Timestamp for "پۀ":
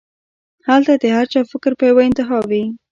1.79-1.85